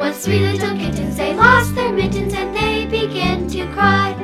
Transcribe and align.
Once 0.00 0.24
three 0.24 0.38
little 0.38 0.74
kittens, 0.78 1.14
they 1.18 1.34
lost 1.34 1.74
their 1.74 1.92
mittens 1.92 2.32
and 2.32 2.56
they 2.56 2.86
began 2.86 3.46
to 3.46 3.66
cry. 3.74 4.16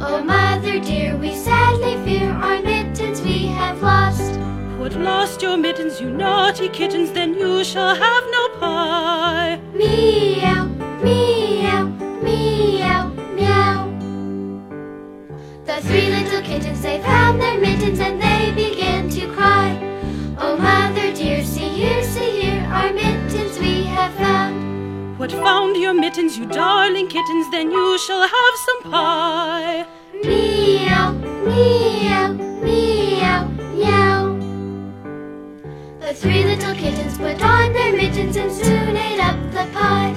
Oh, 0.00 0.22
mother 0.24 0.80
dear, 0.80 1.18
we 1.18 1.34
sadly 1.34 2.02
fear 2.02 2.30
our 2.30 2.62
mittens 2.62 3.20
we 3.20 3.48
have 3.48 3.82
lost. 3.82 4.40
Put 4.78 4.98
lost 4.98 5.42
your 5.42 5.58
mittens, 5.58 6.00
you 6.00 6.08
naughty 6.08 6.70
kittens, 6.70 7.12
then 7.12 7.34
you 7.34 7.62
shall 7.62 7.94
have 7.94 8.24
no 8.30 8.48
pie. 8.58 9.60
Meow, 9.74 10.64
meow, 11.04 11.84
meow, 12.22 13.08
meow. 13.36 13.84
The 15.66 15.76
three 15.82 16.08
little 16.08 16.40
kittens, 16.40 16.80
they 16.80 17.02
found 17.02 17.38
their 17.38 17.60
mittens 17.60 18.00
and 18.00 18.22
they 18.22 18.27
found. 25.30 25.58
Found 25.58 25.76
your 25.76 25.94
mittens, 25.94 26.38
you 26.38 26.46
darling 26.46 27.08
kittens, 27.08 27.50
then 27.50 27.70
you 27.70 27.98
shall 27.98 28.22
have 28.22 28.54
some 28.66 28.92
pie. 28.92 29.86
Meow, 30.22 31.12
meow, 31.44 32.32
meow, 32.62 33.48
meow. 33.74 34.38
The 36.00 36.14
three 36.14 36.44
little 36.44 36.74
kittens 36.74 37.18
put 37.18 37.42
on 37.42 37.72
their 37.72 37.92
mittens 37.96 38.36
and 38.36 38.50
soon 38.50 38.96
ate 38.96 39.20
up 39.20 39.36
the 39.52 39.66
pie. 39.72 40.14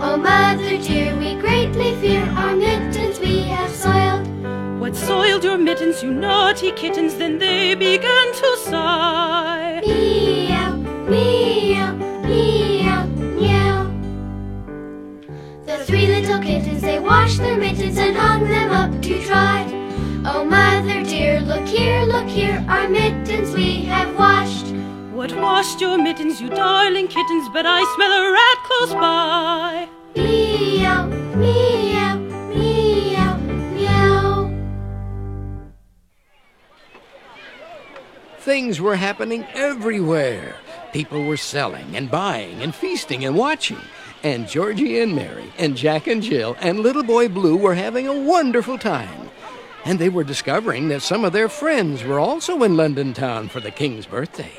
Oh, 0.00 0.16
mother 0.16 0.78
dear, 0.78 1.16
we 1.18 1.34
greatly 1.34 1.94
fear 1.96 2.22
our 2.22 2.54
mittens 2.54 3.18
we 3.20 3.40
have 3.42 3.70
soiled. 3.70 4.26
What 4.80 4.94
soiled 4.94 5.42
your 5.44 5.58
mittens, 5.58 6.02
you 6.02 6.10
naughty 6.12 6.70
kittens, 6.72 7.14
then 7.16 7.38
they 7.38 7.74
began 7.74 8.32
to 8.34 8.55
The 15.66 15.78
three 15.78 16.06
little 16.06 16.38
kittens, 16.38 16.80
they 16.80 17.00
washed 17.00 17.38
their 17.38 17.56
mittens 17.56 17.98
and 17.98 18.16
hung 18.16 18.44
them 18.44 18.70
up 18.70 19.02
to 19.02 19.24
dry. 19.24 19.66
Oh, 20.24 20.44
mother 20.44 21.02
dear, 21.02 21.40
look 21.40 21.66
here, 21.66 22.02
look 22.02 22.28
here, 22.28 22.64
our 22.68 22.88
mittens 22.88 23.52
we 23.52 23.82
have 23.86 24.16
washed. 24.16 24.66
What 25.12 25.34
washed 25.34 25.80
your 25.80 25.98
mittens, 25.98 26.40
you 26.40 26.50
darling 26.50 27.08
kittens, 27.08 27.48
but 27.52 27.66
I 27.66 27.82
smell 27.96 28.12
a 28.12 28.32
rat 28.32 28.58
close 28.62 28.92
by. 28.94 29.88
Meow, 30.14 31.08
meow, 31.34 32.16
meow, 32.54 33.36
meow. 33.74 34.50
Things 38.38 38.80
were 38.80 38.94
happening 38.94 39.44
everywhere. 39.52 40.54
People 40.92 41.24
were 41.24 41.36
selling 41.36 41.96
and 41.96 42.10
buying 42.10 42.62
and 42.62 42.74
feasting 42.74 43.24
and 43.24 43.36
watching. 43.36 43.80
And 44.22 44.48
Georgie 44.48 45.00
and 45.00 45.14
Mary 45.14 45.52
and 45.58 45.76
Jack 45.76 46.06
and 46.06 46.22
Jill 46.22 46.56
and 46.60 46.80
Little 46.80 47.02
Boy 47.02 47.28
Blue 47.28 47.56
were 47.56 47.74
having 47.74 48.08
a 48.08 48.18
wonderful 48.18 48.78
time. 48.78 49.30
And 49.84 49.98
they 49.98 50.08
were 50.08 50.24
discovering 50.24 50.88
that 50.88 51.02
some 51.02 51.24
of 51.24 51.32
their 51.32 51.48
friends 51.48 52.02
were 52.02 52.18
also 52.18 52.62
in 52.62 52.76
London 52.76 53.12
town 53.12 53.48
for 53.48 53.60
the 53.60 53.70
king's 53.70 54.06
birthday. 54.06 54.52